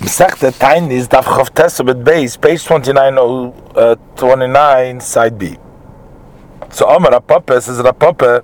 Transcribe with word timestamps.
Mesechta 0.00 0.50
Tainis 0.52 1.08
Daf 1.08 1.24
Chav 1.24 1.50
Tesabet 1.50 2.02
Beis, 2.02 2.40
page 2.40 2.64
29, 2.64 3.18
uh, 3.74 3.94
29, 4.16 5.00
side 5.00 5.38
B. 5.38 5.56
So 6.70 6.88
Amar 6.88 7.12
Rapapa 7.12 7.62
says 7.62 7.78
Rapapa 7.78 8.42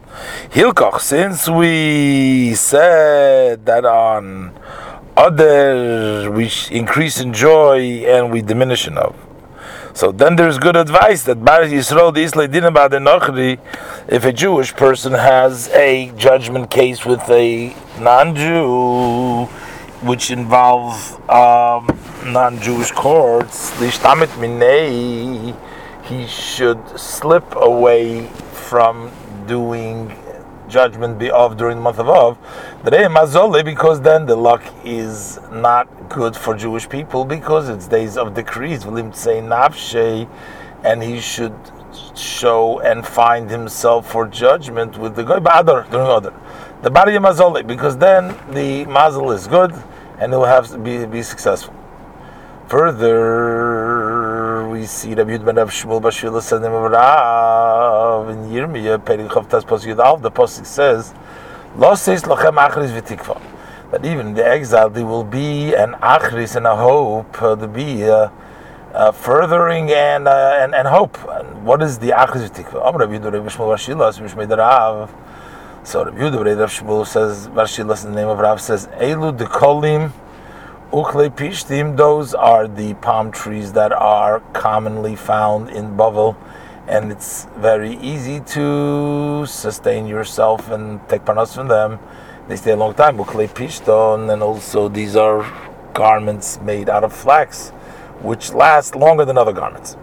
Hilkoch. 0.50 1.00
Since 1.00 1.48
we 1.48 2.54
said 2.54 3.66
that 3.66 3.84
on 3.84 4.52
other 5.16 6.30
we 6.30 6.50
increase 6.70 7.20
in 7.20 7.32
joy 7.32 8.04
and 8.06 8.30
we 8.30 8.40
diminish 8.40 8.86
in 8.86 8.94
love. 8.94 9.16
So 9.92 10.12
then 10.12 10.36
there's 10.36 10.58
good 10.58 10.76
advice 10.76 11.24
that 11.24 11.44
Bar 11.44 11.62
Yisrael 11.62 12.14
the 12.14 12.22
Isla 12.22 12.46
Dinabad 12.46 12.90
Nochri, 13.02 13.58
if 14.08 14.24
a 14.24 14.32
Jewish 14.32 14.72
person 14.74 15.12
has 15.12 15.68
a 15.70 16.12
judgment 16.16 16.70
case 16.70 17.04
with 17.04 17.28
a 17.28 17.74
non-Jew 17.98 19.48
which 20.02 20.30
involve 20.30 20.94
um, 21.28 21.86
non-Jewish 22.24 22.90
courts, 22.92 23.70
lishtamit 23.72 24.28
minei, 24.38 25.54
he 26.04 26.26
should 26.26 26.98
slip 26.98 27.44
away 27.56 28.26
from 28.52 29.10
doing 29.46 30.10
judgment 30.68 31.22
of 31.30 31.56
during 31.56 31.76
the 31.76 31.82
month 31.82 31.98
of 31.98 32.08
Av, 32.08 32.38
mazole 32.82 33.64
because 33.64 34.00
then 34.00 34.24
the 34.24 34.36
luck 34.36 34.62
is 34.84 35.38
not 35.52 35.86
good 36.08 36.34
for 36.34 36.54
Jewish 36.54 36.88
people 36.88 37.24
because 37.24 37.68
it's 37.68 37.86
days 37.86 38.16
of 38.16 38.34
decrees, 38.34 38.84
and 40.82 41.02
he 41.02 41.20
should 41.20 41.54
show 42.14 42.80
and 42.80 43.06
find 43.06 43.50
himself 43.50 44.10
for 44.10 44.26
judgment 44.26 44.96
with 44.96 45.14
the 45.14 45.24
goy 45.24 45.38
ba'adar 45.38 45.90
during 45.90 46.06
other. 46.06 46.32
The 46.82 46.90
bari 46.90 47.12
mazole 47.14 47.66
because 47.66 47.98
then 47.98 48.34
the 48.52 48.86
mazel 48.86 49.32
is 49.32 49.46
good 49.46 49.74
and 50.20 50.32
it 50.32 50.36
will 50.36 50.44
have 50.44 50.68
to 50.68 50.78
be, 50.78 51.04
be 51.06 51.22
successful. 51.22 51.74
Further, 52.68 54.68
we 54.68 54.86
see 54.86 55.14
Rabbi 55.14 55.30
Yud 55.30 55.44
ben 55.44 55.56
Rav 55.56 55.70
Shmuel 55.70 56.00
Bashir 56.00 56.40
said 56.40 56.62
name 56.62 56.72
Rav 56.72 58.28
in 58.28 58.50
Yirmiyah 58.50 58.98
Perik 58.98 59.28
Chavtas 59.28 59.64
Pasuk 59.64 59.96
Yud 59.96 60.22
The 60.22 60.30
pasuk 60.30 60.66
says, 60.66 61.12
"Lo 61.76 61.96
says 61.96 62.22
lochem 62.22 62.58
achris 62.58 62.92
v'tikva." 62.92 63.40
That 63.90 64.04
even 64.04 64.28
in 64.28 64.34
the 64.34 64.46
exile 64.46 64.90
there 64.90 65.04
will 65.04 65.24
be 65.24 65.74
an 65.74 65.94
achris 65.94 66.54
and 66.54 66.66
a 66.66 66.76
hope 66.76 67.42
uh, 67.42 67.56
to 67.56 67.66
be. 67.66 68.08
Uh, 68.08 68.28
uh, 68.92 69.12
furthering 69.12 69.92
and, 69.92 70.26
uh, 70.26 70.58
and 70.60 70.74
and 70.74 70.88
hope. 70.88 71.16
And 71.28 71.64
what 71.64 71.80
is 71.80 71.98
the 71.98 72.10
achris 72.10 72.50
v'tikva? 72.50 72.86
Am 72.86 72.96
Rabbi 72.96 73.18
Yud 73.18 73.24
Rabbi 73.24 73.48
Shmuel 73.48 73.74
Bashir 73.74 73.96
Mishmei 73.96 74.56
Rav. 74.56 75.10
So 75.82 76.04
Rabbi 76.04 76.18
Yehuda 76.18 76.58
Rav 76.58 76.70
Shmuel 76.70 77.06
says, 77.06 77.48
Barshilas 77.48 78.04
in 78.04 78.12
the 78.12 78.20
name 78.20 78.28
of 78.28 78.38
Rav 78.38 78.60
says, 78.60 78.86
Elu 78.98 79.34
de 79.34 79.46
kolim 79.46 80.12
ukle 80.92 81.30
pishtim. 81.30 81.96
Those 81.96 82.34
are 82.34 82.68
the 82.68 82.92
palm 82.94 83.32
trees 83.32 83.72
that 83.72 83.90
are 83.90 84.40
commonly 84.52 85.16
found 85.16 85.70
in 85.70 85.96
Bavel, 85.96 86.36
and 86.86 87.10
it's 87.10 87.46
very 87.56 87.96
easy 87.96 88.40
to 88.40 89.46
sustain 89.46 90.06
yourself 90.06 90.70
and 90.70 91.00
take 91.08 91.24
parnas 91.24 91.54
from 91.54 91.68
them. 91.68 91.98
They 92.46 92.56
stay 92.56 92.72
a 92.72 92.76
long 92.76 92.92
time. 92.92 93.16
Ukle 93.16 93.48
pishton, 93.48 94.30
and 94.30 94.42
also 94.42 94.90
these 94.90 95.16
are 95.16 95.50
garments 95.94 96.60
made 96.60 96.90
out 96.90 97.04
of 97.04 97.12
flax, 97.14 97.70
which 98.20 98.52
last 98.52 98.94
longer 98.94 99.24
than 99.24 99.38
other 99.38 99.54
garments. 99.54 99.96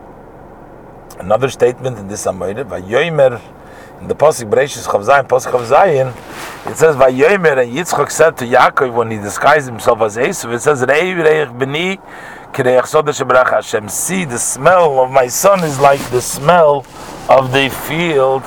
Another 1.19 1.49
statement 1.49 1.99
in 1.99 2.07
this 2.07 2.25
Amoyre, 2.25 2.65
Vayomer 2.65 3.39
the 4.01 4.15
Pasuk 4.15 4.49
Bereshis 4.49 4.85
Chavzayin, 4.87 5.27
Pasuk 5.27 5.51
Chavzayin, 5.51 6.09
it 6.69 6.77
says, 6.77 6.95
Vayomer, 6.95 7.63
and 7.63 7.73
Yitzchak 7.73 8.11
said 8.11 8.37
to 8.37 8.45
Yaakov 8.45 8.93
when 8.93 9.09
he 9.09 9.17
disguised 9.17 9.67
himself 9.67 10.01
as 10.01 10.17
Esav, 10.17 10.53
it 10.53 10.59
says, 10.59 10.85
Rei 10.87 11.13
Reich 11.13 11.49
B'ni, 11.49 11.97
Kireich 12.53 12.83
Sodesh 12.83 13.49
Hashem, 13.49 13.89
see, 13.89 14.25
the 14.25 14.37
smell 14.37 14.99
of 14.99 15.11
my 15.11 15.27
son 15.27 15.63
is 15.63 15.79
like 15.79 15.99
the 16.11 16.21
smell 16.21 16.85
of 17.29 17.51
the 17.51 17.69
field 17.87 18.43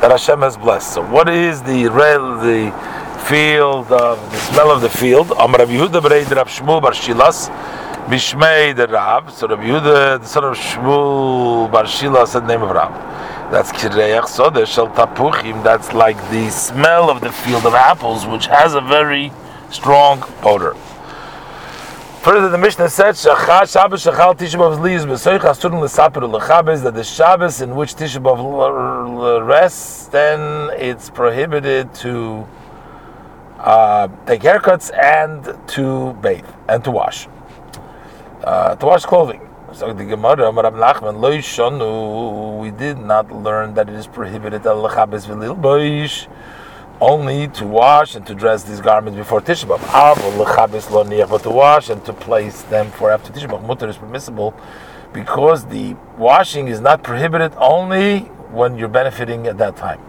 that 0.00 0.10
Hashem 0.10 0.40
has 0.40 0.56
blessed. 0.56 0.94
So 0.94 1.02
what 1.06 1.28
is 1.28 1.62
the 1.62 1.88
real, 1.88 2.38
the 2.38 2.70
field, 3.28 3.90
of, 3.92 4.18
the 4.30 4.38
smell 4.38 4.70
of 4.70 4.82
the 4.82 4.88
field? 4.88 5.32
Am 5.38 5.52
Rabbi 5.52 5.72
Yehuda 5.72 6.00
Berei 6.00 6.28
Rab 6.30 6.46
Shmuel 6.46 6.80
Bar 6.80 6.92
Shilas, 6.92 7.48
Bishmei 8.06 8.74
the 8.74 8.86
Rab, 8.86 9.30
so 9.30 9.48
Rabbi 9.48 9.64
Yehuda, 9.64 10.20
the 10.20 10.26
son 10.26 10.44
of 10.44 10.56
Shmuel 10.56 11.70
Bar 11.70 11.84
Shilas, 11.84 12.32
the 12.34 12.40
name 12.40 12.62
of 12.62 12.70
Rab. 12.70 12.92
That's 13.50 13.72
kireach 13.72 14.28
soda 14.28 14.64
shel 14.64 14.88
tapuchim. 14.88 15.62
That's 15.62 15.92
like 15.92 16.16
the 16.30 16.50
smell 16.50 17.10
of 17.10 17.20
the 17.20 17.32
field 17.32 17.66
of 17.66 17.74
apples, 17.74 18.26
which 18.26 18.46
has 18.46 18.74
a 18.74 18.80
very 18.80 19.32
strong 19.70 20.22
odor. 20.42 20.74
Further, 22.22 22.48
the 22.48 22.58
Mishnah 22.58 22.88
said, 22.88 23.16
"Shachar 23.16 23.70
Shabbos 23.70 24.04
shachal 24.04 24.36
Tisha 24.36 24.56
B'av 24.56 24.78
liyus 24.78 25.04
b'soich 25.04 25.40
asurim 25.40 25.80
l'saper 25.80 26.24
l'chabes." 26.24 26.82
That 26.82 26.94
the 26.94 27.02
Shabbos 27.02 27.60
in 27.60 27.74
which 27.74 27.94
Tisha 27.94 28.22
B'av 28.22 29.44
rests, 29.44 30.06
then 30.06 30.70
it's 30.78 31.10
prohibited 31.10 31.92
to 31.94 32.46
uh, 33.58 34.08
take 34.26 34.42
haircuts 34.42 34.90
and 34.96 35.56
to 35.68 36.12
bathe 36.22 36.46
and 36.68 36.84
to 36.84 36.90
wash, 36.92 37.26
uh, 38.44 38.76
to 38.76 38.86
wash 38.86 39.04
clothing. 39.04 39.40
So 39.74 39.90
the 39.94 40.04
Gemara, 40.04 40.50
Amar 40.50 40.64
Nachman, 40.64 41.18
Lo 41.18 41.32
Shonu, 41.38 42.60
we 42.60 42.70
did 42.70 42.98
not 42.98 43.32
learn 43.32 43.72
that 43.72 43.88
it 43.88 43.94
is 43.94 44.06
prohibited 44.06 44.66
al 44.66 44.82
lechabes 44.82 45.26
v'lilboish 45.26 46.28
only 47.00 47.48
to 47.48 47.66
wash 47.66 48.14
and 48.14 48.26
to 48.26 48.34
dress 48.34 48.64
these 48.64 48.82
garments 48.82 49.16
before 49.16 49.40
Tisha 49.40 49.64
B'av. 49.64 49.78
Avol 49.78 50.44
lechabes 50.44 50.90
lo 50.90 51.04
niach, 51.04 51.30
but 51.30 51.42
to 51.44 51.50
wash 51.50 51.88
and 51.88 52.04
to 52.04 52.12
place 52.12 52.60
them 52.64 52.90
for 52.90 53.10
after 53.10 53.32
Tisha 53.32 53.48
B'av. 53.48 53.66
Mutter 53.66 53.88
is 53.88 53.96
permissible 53.96 54.54
because 55.14 55.64
the 55.64 55.96
washing 56.18 56.68
is 56.68 56.82
not 56.82 57.02
prohibited 57.02 57.54
only 57.56 58.20
when 58.50 58.76
you're 58.76 58.88
benefiting 58.88 59.46
at 59.46 59.56
that 59.56 59.74
time. 59.78 60.00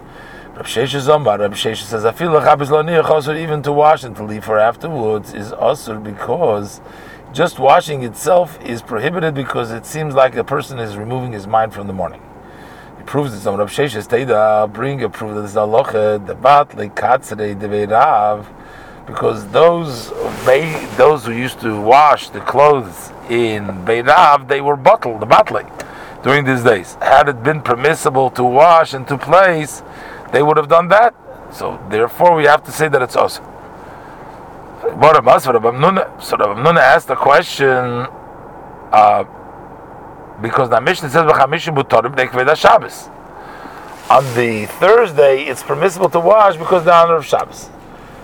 Rab 0.56 0.66
Shesha 0.66 1.00
Zombar, 1.00 1.40
Rab 1.40 1.54
Shesha 1.54 1.84
says, 1.84 2.04
I 2.04 2.12
feel 2.12 2.32
lechabes 2.32 2.70
lo 2.70 2.84
niach 2.84 3.06
also 3.06 3.34
even 3.34 3.62
to 3.62 3.72
wash 3.72 4.04
and 4.04 4.14
to 4.18 4.26
leave 4.26 4.44
for 4.44 4.60
afterwards 4.60 5.34
is 5.34 5.54
also 5.54 5.98
because 6.00 6.82
just 7.34 7.58
washing 7.58 8.04
itself 8.04 8.64
is 8.64 8.82
prohibited 8.82 9.34
because 9.34 9.72
it 9.72 9.86
seems 9.86 10.14
like 10.14 10.36
a 10.36 10.44
person 10.44 10.78
is 10.80 10.96
removing 10.96 11.32
his 11.32 11.48
mind 11.48 11.74
from 11.74 11.88
the 11.88 11.94
mourning. 11.94 12.22
It 13.00 13.06
proves 13.08 13.34
it. 13.34 13.42
Some 13.42 13.56
Rav 13.56 13.72
Sheshes 13.72 14.08
bring 14.72 15.04
a 15.04 15.10
proof 15.10 15.34
that 15.36 15.42
this 15.42 15.56
aloche 15.56 16.26
the 16.26 16.36
deveirav 17.56 18.46
because 19.08 19.48
those 19.50 20.10
those 20.96 21.26
who 21.26 21.34
used 21.34 21.60
to 21.60 21.82
wash 21.82 22.30
the 22.30 22.40
clothes 22.40 23.12
in 23.30 23.66
Beirav 23.86 24.48
they 24.48 24.62
were 24.62 24.78
bottled 24.78 25.20
the 25.20 25.26
batle 25.26 25.68
during 26.24 26.46
these 26.46 26.64
days. 26.64 26.96
Had 27.02 27.28
it 27.28 27.44
been 27.44 27.62
permissible 27.62 28.30
to 28.32 28.44
wash 28.44 28.94
and 28.94 29.08
to 29.08 29.18
place, 29.18 29.84
they 30.32 30.42
would 30.42 30.58
have 30.58 30.70
done 30.70 30.88
that. 30.88 31.14
So 31.52 31.84
therefore, 31.90 32.36
we 32.36 32.46
have 32.46 32.64
to 32.64 32.72
say 32.72 32.88
that 32.88 33.02
it's 33.02 33.16
awesome. 33.16 33.53
What 34.84 35.16
about 35.16 35.42
so 35.42 35.54
Rabbi 35.54 35.70
Nuna 35.78 36.78
asked 36.78 37.08
the 37.08 37.16
question 37.16 38.06
uh, 38.92 39.24
because 40.42 40.70
the 40.70 40.82
Mishnah 40.82 41.10
says 41.10 41.24
v'chamishim 41.24 41.74
butarim 41.74 42.14
nekved 42.14 42.58
Shabbos. 42.58 43.08
On 44.10 44.26
the 44.36 44.66
Thursday, 44.66 45.46
it's 45.46 45.64
permissible 45.64 46.10
to 46.10 46.20
wash 46.20 46.58
because 46.58 46.84
the 46.84 46.94
honor 46.94 47.16
of 47.16 47.26
Shabbos. 47.26 47.68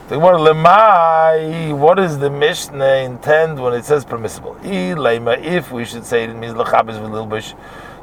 What 0.09 1.95
does 1.95 2.19
the 2.19 2.29
Mishnah 2.29 2.95
intend 3.05 3.63
when 3.63 3.73
it 3.73 3.85
says 3.85 4.03
permissible? 4.03 4.57
If 4.61 5.71
we 5.71 5.85
should 5.85 6.05
say 6.05 6.25
it 6.25 6.35
means 6.35 6.55
lechabes 6.55 7.55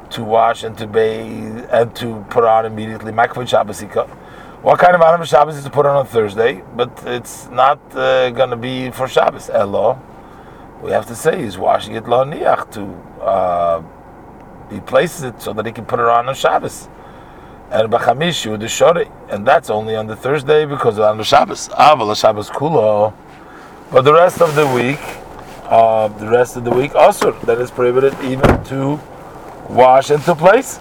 to 0.09 0.23
wash 0.23 0.63
and 0.63 0.75
to 0.79 0.87
bathe 0.87 1.67
and 1.69 1.95
to 1.97 2.25
put 2.31 2.43
on 2.43 2.65
immediately 2.65 3.11
makved 3.11 3.47
Shabbos 3.47 3.83
what 4.61 4.79
kind 4.79 4.95
of 4.95 5.01
Adam 5.01 5.23
Shabbos 5.23 5.55
is 5.55 5.63
to 5.63 5.69
put 5.69 5.85
on 5.85 5.95
on 5.95 6.05
Thursday, 6.07 6.63
but 6.75 6.91
it's 7.05 7.47
not 7.49 7.79
uh, 7.95 8.31
going 8.31 8.49
to 8.49 8.55
be 8.55 8.89
for 8.89 9.07
Shabbos. 9.07 9.49
Elo, 9.49 10.01
we 10.81 10.91
have 10.91 11.05
to 11.07 11.15
say 11.15 11.43
he's 11.43 11.57
washing 11.57 11.95
it 11.95 12.07
lo 12.07 12.25
niach 12.25 12.71
to 12.71 12.83
uh, 13.23 13.83
he 14.71 14.79
places 14.79 15.23
it 15.23 15.41
so 15.41 15.53
that 15.53 15.65
he 15.65 15.71
can 15.71 15.85
put 15.85 15.99
it 15.99 16.05
on 16.05 16.27
on 16.27 16.35
Shabbos. 16.35 16.89
And 17.69 17.91
b'chamishu 17.91 18.59
the 18.59 18.65
shori, 18.65 19.11
and 19.29 19.45
that's 19.45 19.69
only 19.69 19.95
on 19.95 20.07
the 20.07 20.15
Thursday 20.15 20.65
because 20.65 20.97
on 20.97 21.17
the 21.17 21.23
Shabbos. 21.23 21.69
Aval 21.69 22.15
Shabbos 22.19 22.49
kulo, 22.49 23.13
but 23.91 24.01
the 24.01 24.13
rest 24.13 24.41
of 24.41 24.55
the 24.55 24.65
week, 24.67 24.99
uh, 25.65 26.07
the 26.07 26.29
rest 26.29 26.57
of 26.57 26.63
the 26.63 26.71
week 26.71 26.95
also 26.95 27.31
that 27.45 27.59
is 27.59 27.69
prohibited 27.69 28.13
even 28.23 28.63
to 28.65 28.99
wash 29.69 30.09
and 30.09 30.23
to 30.23 30.33
place. 30.33 30.79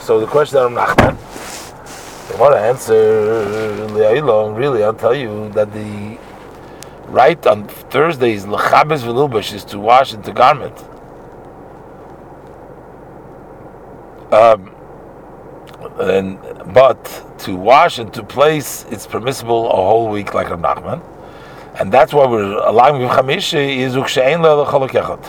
So 0.00 0.20
the 0.20 0.26
question 0.26 0.58
of 0.58 0.70
Nachman. 0.70 1.41
To 2.50 2.58
answer 2.58 3.86
really, 4.54 4.82
I'll 4.82 4.94
tell 4.94 5.14
you 5.14 5.48
that 5.50 5.72
the 5.72 6.18
right 7.06 7.46
on 7.46 7.68
Thursdays, 7.68 8.46
lechabes 8.46 9.04
v'lilbush, 9.04 9.52
is 9.54 9.64
to 9.66 9.78
wash 9.78 10.12
into 10.12 10.32
garment. 10.32 10.76
Um, 14.32 14.74
and 16.00 16.38
but 16.74 17.38
to 17.40 17.54
wash 17.54 17.98
and 17.98 18.12
to 18.14 18.24
place, 18.24 18.86
it's 18.90 19.06
permissible 19.06 19.70
a 19.70 19.76
whole 19.76 20.08
week, 20.10 20.34
like 20.34 20.48
a 20.48 20.56
Nachman. 20.56 21.00
And 21.78 21.92
that's 21.92 22.12
why 22.12 22.26
we're 22.26 22.58
allowing 22.58 23.00
with 23.00 23.12
Chamishi 23.12 23.76
is 23.76 23.94
Ukshein 23.94 24.40
Le'Cholok 24.40 25.24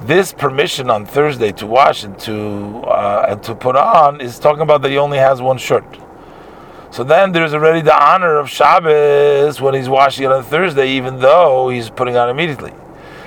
This 0.00 0.32
permission 0.32 0.90
on 0.90 1.06
Thursday 1.06 1.52
to 1.52 1.66
wash 1.66 2.02
and 2.02 2.18
to 2.20 2.82
uh, 2.86 3.26
and 3.28 3.42
to 3.44 3.54
put 3.54 3.76
on 3.76 4.20
is 4.20 4.40
talking 4.40 4.62
about 4.62 4.82
that 4.82 4.90
he 4.90 4.98
only 4.98 5.18
has 5.18 5.40
one 5.40 5.58
shirt. 5.58 6.03
So 6.94 7.02
then 7.02 7.32
there's 7.32 7.52
already 7.52 7.80
the 7.80 8.00
honor 8.00 8.36
of 8.36 8.48
Shabbos 8.48 9.60
when 9.60 9.74
he's 9.74 9.88
washing 9.88 10.26
it 10.26 10.30
on 10.30 10.44
Thursday, 10.44 10.90
even 10.90 11.18
though 11.18 11.68
he's 11.68 11.90
putting 11.90 12.16
on 12.16 12.30
immediately. 12.30 12.72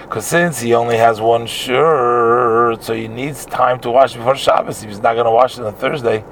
Because 0.04 0.26
since 0.26 0.62
he 0.62 0.74
only 0.74 0.96
has 0.96 1.20
one 1.20 1.46
shirt, 1.46 2.82
so 2.82 2.94
he 2.94 3.10
needs 3.10 3.46
time 3.46 3.82
to 3.82 3.92
wash 3.92 4.14
before 4.14 4.38
Shabbos. 4.38 4.84
If 4.84 4.88
he's 4.88 5.02
not 5.02 5.16
going 5.16 5.26
to 5.26 5.32
wash 5.32 5.60
it 5.60 5.66
on 5.66 5.74
Thursday, 5.74 6.24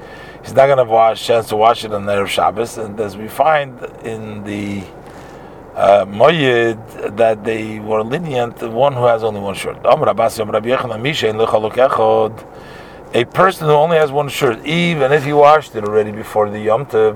he's 0.44 0.54
not 0.54 0.68
going 0.68 0.78
to 0.78 0.86
have 0.86 1.12
a 1.12 1.16
chance 1.20 1.50
to 1.50 1.58
wash 1.58 1.84
it 1.84 1.92
on 1.92 2.06
the 2.06 2.14
Erev 2.14 2.28
Shabbos. 2.28 2.78
And 2.78 2.98
as 3.02 3.18
we 3.18 3.28
find 3.28 3.84
in 4.06 4.46
the 4.46 4.86
uh, 5.76 6.06
Moyed 6.06 7.18
that 7.18 7.44
they 7.44 7.80
were 7.82 8.02
lenient, 8.02 8.56
the 8.56 8.70
one 8.70 8.94
who 8.94 9.08
has 9.08 9.26
only 9.26 9.42
one 9.42 9.56
shirt. 9.56 9.76
A 13.16 13.24
person 13.24 13.68
who 13.68 13.74
only 13.74 13.96
has 13.96 14.12
one 14.12 14.28
shirt, 14.28 14.66
even 14.66 15.14
if 15.14 15.24
he 15.24 15.32
washed 15.32 15.74
it 15.74 15.86
already 15.86 16.12
before 16.12 16.50
the 16.50 16.60
Yom 16.60 16.86
Tov, 16.86 17.16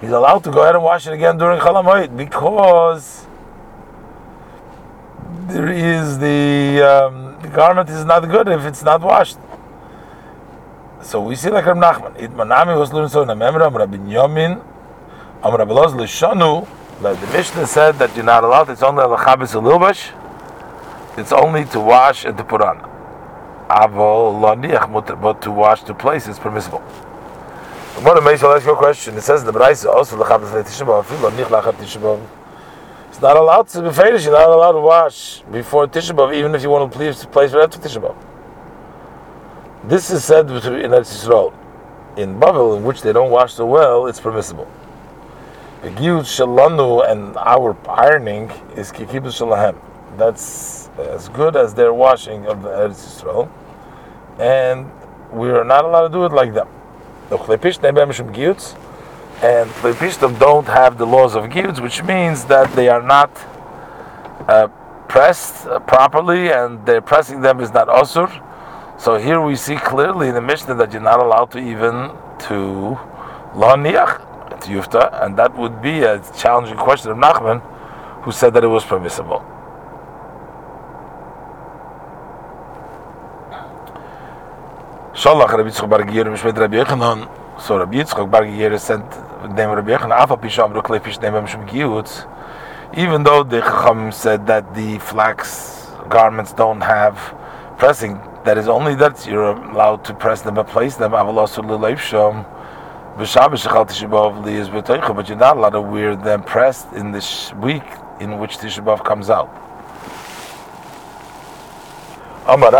he's 0.00 0.10
allowed 0.10 0.44
to 0.44 0.50
go 0.50 0.62
ahead 0.62 0.74
and 0.74 0.82
wash 0.82 1.06
it 1.06 1.12
again 1.12 1.36
during 1.36 1.60
Chalamoyed 1.60 2.16
because 2.16 3.26
there 5.42 5.68
is 5.68 6.18
the, 6.20 6.80
um, 6.80 7.36
the 7.42 7.48
garment 7.48 7.90
is 7.90 8.06
not 8.06 8.20
good 8.20 8.48
if 8.48 8.64
it's 8.64 8.82
not 8.82 9.02
washed. 9.02 9.36
So 11.02 11.20
we 11.20 11.36
see 11.36 11.50
like 11.50 11.66
Rab 11.66 11.76
Nachman. 11.76 12.18
It 12.18 12.30
manami 12.30 12.78
was 12.78 12.94
learned 12.94 13.10
so 13.10 13.20
in 13.20 13.28
a 13.28 13.36
memory 13.36 13.64
of 13.64 13.74
Rabbi 13.74 13.98
Yomin, 13.98 14.64
Am 15.42 15.54
Rabbi 15.54 15.70
Loz 15.70 15.92
Lishanu, 15.92 16.66
but 17.02 17.20
the 17.20 17.26
Mishnah 17.26 17.66
said 17.66 17.96
that 17.96 18.16
you're 18.16 18.24
not 18.24 18.42
allowed, 18.42 18.70
it's 18.70 18.82
only 18.82 19.02
al-chabis 19.02 19.54
al-ilbash, 19.54 20.12
it's 21.18 21.30
only 21.30 21.66
to 21.66 21.78
wash 21.78 22.24
and 22.24 22.38
to 22.38 22.42
put 22.42 22.62
on. 22.62 22.93
But 23.68 25.42
to 25.42 25.50
wash 25.50 25.82
the 25.84 25.94
place 25.94 26.26
is 26.28 26.38
permissible. 26.38 26.80
What 28.02 28.18
a 28.18 28.20
I'll 28.20 28.54
ask 28.54 28.66
you 28.66 28.72
a 28.72 28.76
question. 28.76 29.16
It 29.16 29.22
says 29.22 29.40
in 29.40 29.46
the 29.46 29.52
Braisa 29.52 29.86
also 29.86 30.16
l'chabis 30.16 30.50
le'tishabav, 30.50 31.04
filo 31.04 31.30
nich 31.30 31.46
lachat. 31.46 31.80
It's 33.08 33.20
not 33.22 33.36
allowed 33.36 33.68
to 33.68 33.82
be 33.82 33.90
fetish. 33.90 34.24
You're 34.24 34.32
not 34.32 34.48
allowed 34.48 34.72
to 34.72 34.80
wash 34.80 35.42
before 35.52 35.86
Tisha 35.86 36.34
even 36.34 36.54
if 36.56 36.62
you 36.62 36.70
want 36.70 36.90
to 36.90 36.98
please 36.98 37.20
the 37.20 37.28
place 37.28 37.52
right 37.52 37.62
after 37.62 37.78
tishabah. 37.78 38.14
This 39.84 40.10
is 40.10 40.24
said 40.24 40.50
in 40.50 40.56
Eretz 40.56 41.12
Yisrael. 41.14 41.54
In 42.16 42.40
Bavel, 42.40 42.76
in 42.76 42.84
which 42.84 43.02
they 43.02 43.12
don't 43.12 43.30
wash 43.30 43.52
so 43.54 43.66
well, 43.66 44.06
it's 44.06 44.20
permissible. 44.20 44.66
The 45.82 45.90
Giyut 45.90 46.24
Shalanu 46.24 47.08
and 47.10 47.36
our 47.36 47.76
ironing 47.88 48.50
is 48.76 48.90
Kikibus 48.90 49.38
Shalahem. 49.38 49.76
That's 50.16 50.83
as 50.98 51.28
good 51.28 51.56
as 51.56 51.74
their 51.74 51.92
washing 51.92 52.46
of 52.46 52.62
the 52.62 52.68
Eretz 52.68 53.04
Yisrael, 53.04 53.50
and 54.38 54.90
we 55.32 55.50
are 55.50 55.64
not 55.64 55.84
allowed 55.84 56.08
to 56.08 56.12
do 56.12 56.24
it 56.24 56.32
like 56.32 56.54
them 56.54 56.68
and 59.44 59.68
the 59.82 59.92
Pishtim 59.92 60.38
don't 60.38 60.66
have 60.66 60.96
the 60.96 61.06
laws 61.06 61.34
of 61.34 61.50
Givds, 61.50 61.80
which 61.80 62.02
means 62.02 62.44
that 62.46 62.72
they 62.74 62.88
are 62.88 63.02
not 63.02 63.30
uh, 64.48 64.68
pressed 65.08 65.66
uh, 65.66 65.80
properly, 65.80 66.50
and 66.50 66.84
their 66.86 67.00
pressing 67.00 67.40
them 67.40 67.60
is 67.60 67.72
not 67.72 67.88
Asur. 67.88 68.30
So 68.98 69.16
here 69.16 69.40
we 69.40 69.56
see 69.56 69.76
clearly 69.76 70.28
in 70.28 70.34
the 70.34 70.40
Mishnah 70.40 70.74
that 70.76 70.92
you're 70.92 71.02
not 71.02 71.20
allowed 71.20 71.50
to 71.52 71.58
even 71.58 72.10
to 72.46 72.98
Laniach, 73.54 74.60
to 74.60 74.68
Yufta, 74.68 75.22
and 75.24 75.36
that 75.36 75.56
would 75.58 75.82
be 75.82 76.02
a 76.02 76.22
challenging 76.36 76.76
question 76.76 77.10
of 77.10 77.18
Nachman, 77.18 77.60
who 78.22 78.32
said 78.32 78.54
that 78.54 78.64
it 78.64 78.68
was 78.68 78.84
permissible. 78.84 79.44
Shalach 85.14 85.52
Rabbi 85.52 85.70
Tzchok 85.70 85.88
Bar 85.88 86.00
Giyur 86.00 86.24
Mishmet 86.24 86.58
Rabbi 86.58 86.82
Yechanan 86.82 87.60
so 87.60 87.78
Rabbi 87.78 87.98
Yitzchak 87.98 88.28
Bar 88.28 88.42
Giyur 88.42 88.76
sent 88.80 89.08
them 89.56 89.70
Rabbi 89.70 89.92
Yechon 89.92 90.10
Afa 90.10 90.36
Pisham 90.36 90.74
Ruklei 90.74 91.00
Pish 91.00 91.18
Neim 91.18 91.46
Shum 91.46 91.64
Giyutz 91.68 92.28
even 92.98 93.22
though 93.22 93.44
the 93.44 93.60
Chacham 93.60 94.10
said 94.10 94.44
that 94.48 94.74
the 94.74 94.98
flax 94.98 95.92
garments 96.08 96.52
don't 96.52 96.80
have 96.80 97.16
pressing 97.78 98.20
that 98.44 98.58
is 98.58 98.66
only 98.66 98.96
that 98.96 99.24
you're 99.24 99.52
allowed 99.52 100.04
to 100.04 100.14
press 100.14 100.42
them 100.42 100.58
and 100.58 100.66
place 100.66 100.96
them. 100.96 101.12
Avalosu 101.12 101.64
L'Leiv 101.64 101.98
Shom. 101.98 102.44
B'Shabbos 103.16 103.64
Shechal 103.64 103.86
Tishabov 103.86 104.44
Li 104.44 104.56
is 104.56 104.68
B'Toicha 104.68 105.14
but 105.14 105.28
you're 105.28 105.38
not 105.38 105.56
allowed 105.56 105.70
to 105.70 105.80
wear 105.80 106.16
them 106.16 106.42
pressed 106.42 106.92
in 106.92 107.12
this 107.12 107.54
week 107.54 107.84
in 108.18 108.40
which 108.40 108.58
Tishabov 108.58 109.04
comes 109.04 109.30
out 109.30 109.48
Amar 112.46 112.72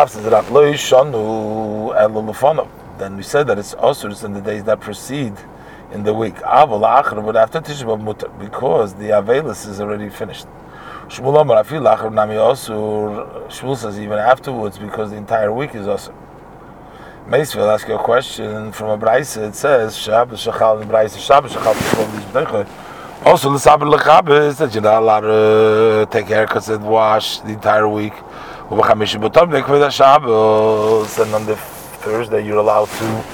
Then 2.99 3.17
we 3.17 3.23
said 3.23 3.47
that 3.47 3.59
it's 3.59 3.73
also 3.73 4.11
in 4.27 4.35
the 4.35 4.43
days 4.43 4.65
that 4.65 4.81
precede 4.81 5.33
in 5.91 6.03
the 6.03 6.13
week. 6.13 6.35
but 6.35 7.37
after 7.37 7.63
Tisha 7.63 7.85
B'av 7.87 8.03
mutar 8.03 8.39
because 8.39 8.93
the 8.97 9.05
Avelis 9.05 9.67
is 9.67 9.81
already 9.81 10.11
finished. 10.11 10.47
Shmuel 11.09 11.41
Amar 11.41 11.65
Afil 11.65 11.97
Achar 11.97 12.13
Nami 12.13 12.35
Osur. 12.35 13.49
Shmuel 13.49 13.79
says 13.79 13.99
even 13.99 14.19
afterwards 14.19 14.77
because 14.77 15.13
the 15.13 15.17
entire 15.17 15.51
week 15.51 15.75
is 15.75 15.87
Osur. 15.87 16.13
Meis 17.27 17.55
will 17.55 17.71
ask 17.71 17.89
you 17.89 17.95
a 17.95 17.99
question 17.99 18.71
from 18.71 18.91
a 18.91 18.99
Braise. 18.99 19.39
It 19.39 19.55
says 19.55 19.97
Shabbos 19.97 20.45
Shachal 20.45 20.83
in 20.83 20.89
Braise 20.89 21.19
Shabbos 21.19 21.55
Shachal 21.55 22.69
Also, 23.25 23.51
the 23.51 23.59
Sabbath 23.59 23.89
Lechabes 23.89 24.59
that 24.59 24.75
you're 24.75 24.83
not 24.83 25.03
allowed 25.03 25.21
to 25.23 26.07
take 26.11 26.27
haircuts 26.27 26.69
and 26.69 26.87
wash 26.87 27.39
the 27.39 27.55
entire 27.55 27.89
week. 27.89 28.13
And 28.71 28.81
on 31.35 31.45
the 31.45 31.57
Thursday, 32.01 32.47
you're 32.47 32.57
allowed 32.57 32.89
to 32.89 33.25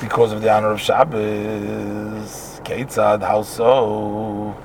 because 0.00 0.32
of 0.32 0.40
the 0.40 0.50
honor 0.50 0.70
of 0.70 0.80
Shabbos. 0.80 2.60
Keitzad, 2.64 3.20
how 3.20 3.42
so? 3.42 4.56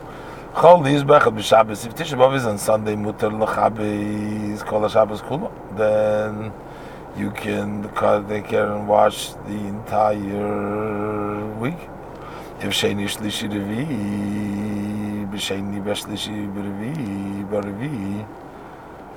Chol 0.53 0.85
Yizbech 0.85 1.23
b'Shabbos. 1.23 1.85
If 1.85 1.95
Tisha 1.95 2.15
B'Av 2.17 2.33
is 2.33 2.45
on 2.45 2.57
Sunday, 2.57 2.95
Mutter 2.95 3.29
l'Chabes, 3.29 4.63
Kol 4.63 4.83
HaShabbos 4.83 5.21
Kula, 5.21 5.51
then 5.75 6.53
you 7.17 7.31
can 7.31 7.89
cut, 7.89 8.29
they 8.29 8.41
can 8.41 8.87
wash 8.87 9.33
the 9.33 9.67
entire 9.67 11.45
week. 11.55 11.89
If 12.61 12.71
Revi, 12.71 13.03
B'Revi, 16.53 17.43
B'Revi, 17.49 18.25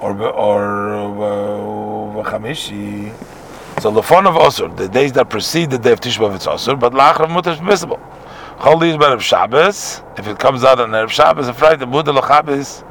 or 0.00 0.22
or 0.22 2.24
V'Chamishi, 2.24 3.10
uh, 3.10 3.80
so 3.80 3.90
the 3.90 4.02
fun 4.02 4.26
of 4.26 4.34
Osir, 4.34 4.76
the 4.76 4.88
days 4.88 5.12
that 5.12 5.30
precede 5.30 5.70
the 5.70 5.78
day 5.78 5.92
of 5.92 6.00
Tishbav, 6.00 6.34
it's 6.34 6.46
Osir, 6.46 6.78
but 6.78 6.92
Lachar 6.92 7.30
Mutter 7.30 7.50
is 7.50 7.58
permissible. 7.58 7.98
Chol 8.58 8.82
is 8.88 8.96
Erev 8.96 9.20
Shabbos, 9.20 10.02
if 10.16 10.26
it 10.26 10.38
comes 10.38 10.64
out 10.64 10.80
on 10.80 10.90
Erev 10.90 11.10
Shabbos, 11.10 11.48
a 11.48 11.54
Friday, 11.54 11.86
Mutter 11.86 12.12
Lachabes, 12.12 12.84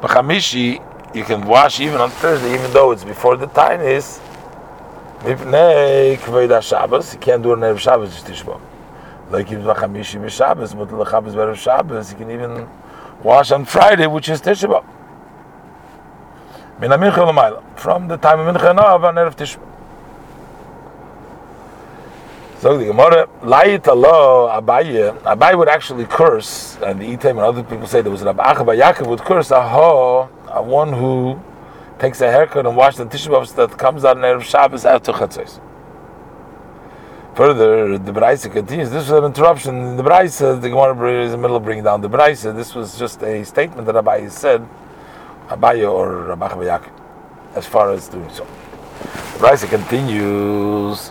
B'chamishi, 0.00 1.14
you 1.14 1.24
can 1.24 1.46
wash 1.46 1.80
even 1.80 2.00
on 2.00 2.10
Thursday, 2.10 2.54
even 2.54 2.72
though 2.72 2.92
it's 2.92 3.04
before 3.04 3.36
the 3.36 3.46
time 3.48 3.80
is, 3.80 4.20
Mipnei 5.20 6.16
Kveda 6.16 6.62
Shabbos, 6.62 7.12
you 7.12 7.20
can't 7.20 7.42
do 7.42 7.52
on 7.52 7.60
Erev 7.60 7.78
Shabbos, 7.78 8.14
it's 8.14 8.28
Tishbav. 8.28 8.60
Like 9.30 9.52
if 9.52 9.60
B'chamishi 9.60 10.20
B'Shabbos, 10.20 10.74
Mutter 10.74 10.96
Lachabes 10.96 11.34
B'Erev 11.34 11.56
Shabbos, 11.56 12.12
you 12.12 12.18
can 12.18 12.30
even 12.30 12.68
wash 13.22 13.50
on 13.50 13.64
Friday, 13.64 14.06
which 14.06 14.28
is 14.28 14.40
Tishbav. 16.82 17.78
From 17.78 18.08
the 18.08 18.16
time 18.16 18.40
of 18.40 18.54
Mincha 18.54 18.70
and 18.70 18.80
on 18.80 19.14
Erev 19.14 19.36
Tishbav. 19.36 19.68
So 22.60 22.78
the 22.78 22.84
Gemara, 22.84 23.26
Layit 23.42 23.88
Allah, 23.88 24.62
Abaye, 24.62 25.18
Abaye 25.22 25.58
would 25.58 25.68
actually 25.68 26.04
curse, 26.04 26.76
and 26.80 27.00
the 27.00 27.10
Item 27.10 27.38
and 27.38 27.46
other 27.46 27.64
people 27.64 27.88
say 27.88 28.02
there 28.02 28.12
was 28.12 28.22
Rabbi 28.22 28.40
Achaba 28.40 28.78
Yaakov 28.80 29.08
would 29.08 29.18
curse, 29.18 29.50
Aha, 29.50 30.28
a 30.48 30.62
one 30.62 30.92
who 30.92 31.42
takes 31.98 32.20
a 32.20 32.30
haircut 32.30 32.64
and 32.64 32.76
washes 32.76 32.98
the 32.98 33.06
tissue 33.06 33.30
that 33.30 33.76
comes 33.76 34.04
out 34.04 34.16
in 34.16 34.22
Erev 34.22 34.42
Shabbos 34.42 34.84
after 34.84 35.12
Chatzos. 35.12 35.60
Further, 37.34 37.98
the 37.98 38.12
Braisa 38.12 38.52
continues. 38.52 38.90
This 38.90 39.08
was 39.08 39.18
an 39.18 39.24
interruption. 39.24 39.74
In 39.74 39.96
the 39.96 40.02
Braisa, 40.02 40.60
the 40.60 40.68
Gemara 40.68 41.24
is 41.24 41.32
in 41.32 41.40
the 41.40 41.42
middle 41.42 41.56
of 41.56 41.64
bringing 41.64 41.82
down 41.82 42.00
the 42.00 42.08
Braisa. 42.08 42.54
This 42.54 42.74
was 42.74 42.98
just 42.98 43.22
a 43.22 43.42
statement 43.44 43.86
that 43.86 43.94
Abaye 43.94 44.30
said, 44.30 44.68
Abaye 45.56 45.90
or 45.90 46.34
Rabbi 46.34 46.78
as 47.54 47.66
far 47.66 47.92
as 47.92 48.08
doing 48.08 48.30
so. 48.30 48.46
Raisa 49.40 49.66
continues, 49.66 51.10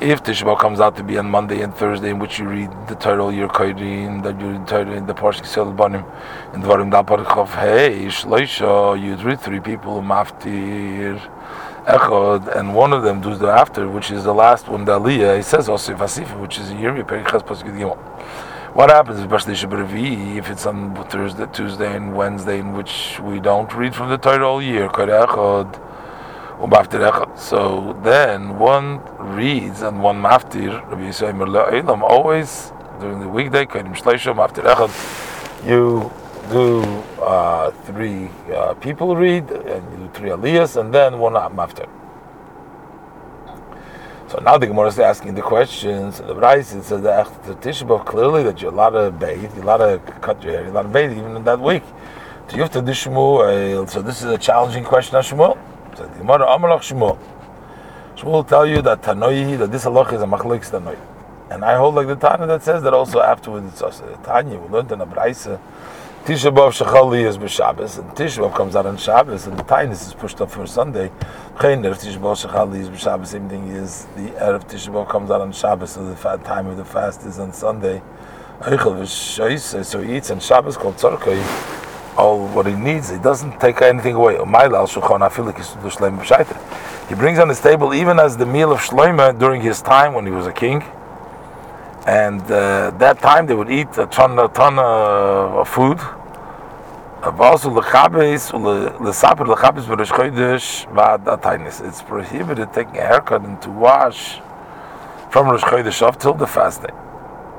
if 0.00 0.22
Tishba 0.22 0.58
comes 0.58 0.80
out 0.80 0.96
to 0.96 1.04
be 1.04 1.16
on 1.18 1.30
Monday 1.30 1.62
and 1.62 1.72
Thursday, 1.74 2.10
in 2.10 2.18
which 2.18 2.38
you 2.38 2.48
read 2.48 2.70
the 2.88 2.96
title, 2.96 3.32
you're 3.32 3.48
koyrin, 3.48 4.22
that 4.24 4.40
you 4.40 4.48
read 4.48 4.66
the 4.66 4.70
title 4.70 4.92
in 4.92 5.06
the 5.06 5.14
Parsha 5.14 5.42
Kisel 5.42 5.74
Banim, 5.74 6.04
in 6.52 6.62
Dvarim 6.62 6.90
Parchov, 6.90 7.48
hey, 7.60 8.06
Shloisha, 8.06 9.00
you'd 9.00 9.22
read 9.22 9.40
three 9.40 9.60
people, 9.60 10.02
Maftir, 10.02 11.20
Echod, 11.86 12.56
and 12.56 12.74
one 12.74 12.92
of 12.92 13.02
them 13.04 13.20
does 13.20 13.38
the 13.38 13.46
after, 13.46 13.88
which 13.88 14.10
is 14.10 14.24
the 14.24 14.34
last 14.34 14.68
one, 14.68 14.84
the 14.84 14.98
Aliyah. 14.98 15.36
He 15.36 15.42
says 15.42 15.68
also 15.68 15.94
Vasifa, 15.94 16.40
which 16.40 16.58
is 16.58 16.72
year 16.72 16.92
Perichas 17.04 17.42
Pasuk 17.46 17.70
Gimel. 17.76 17.96
What 18.74 18.90
happens 18.90 19.20
if 19.20 20.50
it's 20.50 20.66
on 20.66 20.96
Thursday, 21.04 21.46
Tuesday, 21.52 21.94
and 21.94 22.16
Wednesday, 22.16 22.58
in 22.58 22.72
which 22.72 23.20
we 23.20 23.38
don't 23.38 23.72
read 23.72 23.94
from 23.94 24.08
the 24.08 24.18
Torah 24.18 24.48
all 24.48 24.60
year? 24.60 24.88
So 27.36 27.96
then 28.02 28.58
one 28.58 29.00
reads 29.36 29.82
and 29.82 30.02
one 30.02 30.20
maftir, 30.20 30.82
Rabbi 30.90 31.02
Yisrael 31.02 32.02
always 32.02 32.72
during 32.98 33.20
the 33.20 33.28
weekday, 33.28 33.64
you 35.64 36.10
do 36.50 36.82
uh, 37.22 37.70
three 37.70 38.28
uh, 38.52 38.74
people 38.74 39.14
read, 39.14 39.52
and 39.52 39.92
you 39.92 39.98
do 39.98 40.10
three 40.14 40.30
aliyahs, 40.30 40.76
and 40.80 40.92
then 40.92 41.20
one 41.20 41.34
maftir. 41.34 41.88
So 44.34 44.40
now 44.40 44.58
the 44.58 44.66
Gemara 44.66 44.88
is 44.88 44.98
asking 44.98 45.36
the 45.36 45.42
questions. 45.42 46.18
The 46.18 46.34
it 46.34 46.64
says 46.64 46.88
that 47.02 47.44
the 47.44 47.54
Tishba 47.54 48.04
clearly 48.04 48.42
that 48.42 48.60
you're 48.60 48.72
allowed 48.72 48.90
to 48.90 49.12
bathe, 49.12 49.54
you're 49.54 49.62
allowed 49.62 50.04
to 50.04 50.12
cut 50.14 50.42
your 50.42 50.54
hair, 50.54 50.62
you're 50.62 50.72
allowed 50.72 50.82
to 50.82 50.88
bathe 50.88 51.12
even 51.12 51.36
in 51.36 51.44
that 51.44 51.60
week. 51.60 51.84
So 52.48 52.56
you 52.56 52.62
have 52.62 52.72
to 52.72 52.82
do 52.82 52.90
Shmuel. 52.90 53.84
Uh, 53.84 53.86
so 53.86 54.02
this 54.02 54.22
is 54.22 54.24
a 54.32 54.36
challenging 54.36 54.82
question 54.82 55.14
on 55.14 55.22
Shmuel. 55.22 55.56
So 55.96 56.06
the 56.06 56.18
Gemara 56.18 56.46
Amalach 56.46 56.80
Shmuel. 56.80 57.16
Shmuel 58.16 58.32
will 58.32 58.42
tell 58.42 58.66
you 58.66 58.82
that 58.82 59.02
Tanoi 59.02 59.56
that 59.56 59.70
this 59.70 59.84
halach 59.84 60.12
is 60.12 60.20
a 60.20 60.26
machlekes 60.26 60.68
Tanoi. 60.68 60.98
And 61.50 61.64
I 61.64 61.76
hold 61.76 61.94
like 61.94 62.08
the 62.08 62.16
Tanya 62.16 62.48
that 62.48 62.64
says 62.64 62.82
that 62.82 62.92
also 62.92 63.20
afterwards 63.20 63.68
it's 63.68 63.82
also 63.82 64.18
Tanya. 64.24 64.58
We 64.58 64.66
learned 64.68 64.90
in 64.90 64.98
the 64.98 65.06
Bryce 65.06 65.46
Tisha 66.24 66.50
B'Av 66.50 66.72
Shechali 66.72 67.26
is 67.26 67.36
b'Shabbos, 67.36 67.98
and 67.98 68.10
Tisha 68.12 68.38
B'Av 68.38 68.54
comes 68.56 68.74
out 68.74 68.86
on 68.86 68.96
Shabbos, 68.96 69.46
and 69.46 69.58
the 69.58 69.62
Tainus 69.64 70.06
is 70.06 70.14
pushed 70.14 70.40
up 70.40 70.50
for 70.50 70.66
Sunday. 70.66 71.10
Chayin 71.56 71.82
Erev 71.84 72.00
Tisha 72.00 72.16
B'Av 72.16 72.46
Shechali 72.46 72.80
is 72.80 72.88
b'Shabbos. 72.88 73.26
Same 73.26 73.46
thing 73.46 73.68
is 73.68 74.06
the 74.16 74.30
Erev 74.40 74.64
Tisha 74.66 74.88
B'Av 74.90 75.06
comes 75.06 75.30
out 75.30 75.42
on 75.42 75.52
Shabbos, 75.52 75.90
so 75.90 76.02
the 76.02 76.14
time 76.38 76.66
of 76.66 76.78
the 76.78 76.84
fast 76.86 77.26
is 77.26 77.38
on 77.38 77.52
Sunday. 77.52 78.00
So 78.62 80.00
he 80.00 80.16
eats 80.16 80.30
on 80.30 80.40
Shabbos 80.40 80.78
called 80.78 80.96
Tzorkoi. 80.96 82.16
All 82.16 82.48
what 82.48 82.64
he 82.64 82.72
needs, 82.72 83.10
he 83.10 83.18
doesn't 83.18 83.60
take 83.60 83.82
anything 83.82 84.14
away. 84.14 84.38
He 87.08 87.14
brings 87.14 87.38
on 87.38 87.48
his 87.50 87.60
table 87.60 87.92
even 87.92 88.18
as 88.18 88.36
the 88.38 88.46
meal 88.46 88.72
of 88.72 88.78
Shloimeh 88.78 89.38
during 89.38 89.60
his 89.60 89.82
time 89.82 90.14
when 90.14 90.24
he 90.24 90.32
was 90.32 90.46
a 90.46 90.52
king 90.54 90.82
and 92.06 92.42
uh, 92.50 92.90
that 92.98 93.18
time 93.20 93.46
they 93.46 93.54
would 93.54 93.70
eat 93.70 93.88
a 93.96 94.06
ton, 94.06 94.38
a 94.38 94.48
ton 94.48 94.78
of 94.78 95.68
food. 95.68 95.98
It's 101.80 102.02
prohibited 102.02 102.72
taking 102.74 102.98
a 102.98 103.00
haircut 103.00 103.44
and 103.44 103.62
to 103.62 103.70
wash 103.70 104.40
from 105.30 105.48
Rosh 105.48 105.62
Chodesh 105.62 106.02
up 106.02 106.20
till 106.20 106.34
the 106.34 106.46
fast 106.46 106.82
day. 106.82 106.92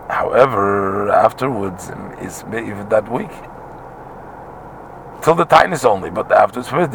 However, 0.09 1.09
afterwards 1.09 1.89
is 2.21 2.43
even 2.53 2.87
that 2.89 3.11
week 3.11 3.31
till 5.23 5.33
the 5.33 5.45
tinus 5.45 5.83
only, 5.83 6.11
but 6.11 6.31
afterwards 6.31 6.69
that 6.69 6.91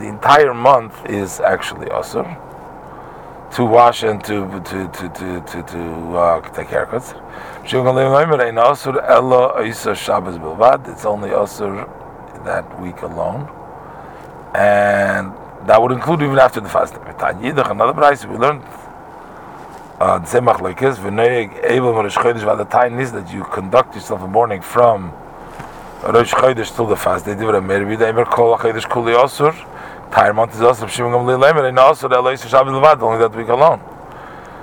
the 0.00 0.08
entire 0.08 0.52
month 0.52 1.08
is 1.08 1.38
actually 1.38 1.86
asur 1.86 2.51
to 3.52 3.64
wash 3.66 4.02
and 4.02 4.24
to 4.24 4.46
to 4.64 4.88
to 4.88 5.08
to 5.10 5.40
to, 5.40 5.62
to 5.62 6.16
uh, 6.16 6.40
take 6.54 6.68
haircuts. 6.68 7.14
It's 7.64 7.74
only 11.04 11.30
asur 11.30 11.86
that 12.44 12.80
week 12.80 13.02
alone, 13.02 13.48
and 14.54 15.32
that 15.66 15.80
would 15.80 15.92
include 15.92 16.22
even 16.22 16.38
after 16.38 16.60
the 16.60 16.68
fast. 16.68 16.94
Another 16.94 17.92
price 17.92 18.24
we 18.24 18.36
learned. 18.36 18.62
Uh, 20.00 20.18
that 20.18 20.60
you 23.32 23.44
conduct 23.44 23.94
yourself 23.94 24.22
in 24.22 24.32
mourning 24.32 24.60
from 24.60 25.12
Rosh 26.02 26.32
Chodesh 26.32 26.74
till 26.74 26.86
the 26.86 26.96
fast. 26.96 27.24
They 27.24 27.36
do 27.36 27.50
it. 27.50 27.60
Maybe 27.60 27.94
they 27.96 28.06
ever 28.06 28.24
call 28.24 28.58
Chodesh 28.58 28.88
Kuli 28.90 29.12
Asur 29.12 29.54
entire 30.12 30.34
month 30.34 30.54
is 30.54 30.60
also 30.60 30.86
Shimon 30.86 31.12
Gamliel 31.12 31.40
Lemer, 31.42 31.66
and 31.66 31.78
also 31.78 32.06
the 32.06 32.16
Eloise 32.16 32.44
Shabbat 32.44 32.66
Levad, 32.66 33.00
only 33.00 33.18
that 33.18 33.34
week 33.34 33.48
alone. 33.48 33.80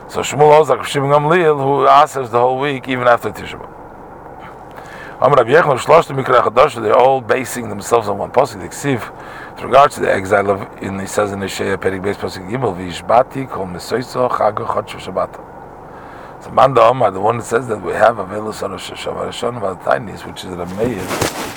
So 0.08 0.22
Shmuel 0.22 0.68
like 0.68 0.86
Shimon 0.86 1.10
Gamliel, 1.10 1.58
who 1.60 1.88
answers 1.88 2.30
the 2.30 2.40
whole 2.40 2.60
week, 2.60 2.88
even 2.88 3.08
after 3.08 3.32
Tisha 3.32 3.58
B'Av. 3.60 3.76
They're 6.84 6.96
all 6.96 7.22
basing 7.22 7.68
themselves 7.68 8.08
on 8.08 8.20
one 8.20 8.32
pasuk. 8.32 8.62
The 8.62 8.68
Ksiv, 8.68 9.56
with 9.56 9.64
regards 9.64 9.96
to 9.96 10.02
the 10.02 10.14
exile 10.14 10.52
of, 10.52 10.84
in 10.84 11.00
he 11.00 11.08
says 11.08 11.32
in 11.32 11.46
Shea 11.48 11.76
Perik 11.78 12.04
Beis 12.04 12.16
pasuk 12.16 12.48
Gimel, 12.48 12.76
V'Yishbati 12.78 13.50
Kol 13.50 13.66
Mesoiso 13.66 14.30
Chago 14.30 14.68
Chodesh 14.68 15.02
Shabbat. 15.02 16.44
So 16.44 16.52
Manda 16.52 16.84
Omar, 16.84 17.10
the 17.10 17.20
one 17.20 17.40
that 17.40 17.46
says 17.46 17.68
that 17.70 17.82
we 17.82 17.94
have 17.94 18.18
Avelus 18.18 18.62
Arosh 18.62 18.96
Hashanah 18.96 19.84
Tainis, 19.84 20.26
which 20.28 20.46
is 20.46 20.52
Meir. 20.78 21.49